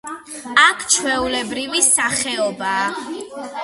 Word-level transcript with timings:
აქ 0.61 0.81
ჩვეულებრივი 0.95 1.85
სახეობაა. 1.91 2.93